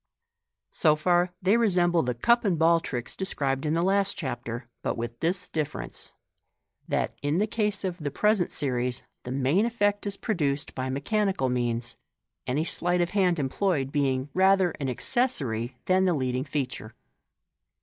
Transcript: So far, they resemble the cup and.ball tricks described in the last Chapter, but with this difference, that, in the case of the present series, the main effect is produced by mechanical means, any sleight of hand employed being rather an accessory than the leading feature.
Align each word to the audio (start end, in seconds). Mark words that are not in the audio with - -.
So 0.71 0.95
far, 0.95 1.31
they 1.43 1.57
resemble 1.57 2.01
the 2.01 2.15
cup 2.15 2.43
and.ball 2.43 2.79
tricks 2.79 3.15
described 3.15 3.67
in 3.67 3.75
the 3.75 3.83
last 3.83 4.17
Chapter, 4.17 4.67
but 4.81 4.97
with 4.97 5.19
this 5.19 5.47
difference, 5.47 6.11
that, 6.87 7.13
in 7.21 7.37
the 7.37 7.45
case 7.45 7.83
of 7.83 7.99
the 7.99 8.09
present 8.09 8.51
series, 8.51 9.03
the 9.25 9.31
main 9.31 9.63
effect 9.63 10.07
is 10.07 10.17
produced 10.17 10.73
by 10.73 10.89
mechanical 10.89 11.49
means, 11.49 11.97
any 12.47 12.63
sleight 12.65 12.99
of 12.99 13.11
hand 13.11 13.37
employed 13.37 13.91
being 13.91 14.29
rather 14.33 14.71
an 14.79 14.89
accessory 14.89 15.77
than 15.85 16.05
the 16.05 16.15
leading 16.15 16.45
feature. 16.45 16.95